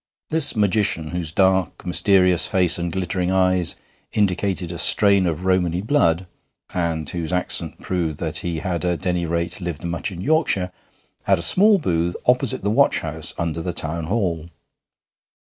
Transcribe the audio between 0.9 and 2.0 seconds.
whose dark